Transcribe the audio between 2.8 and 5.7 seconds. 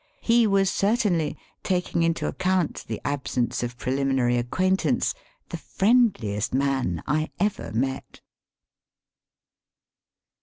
the absence of preliminary acquaint ance, the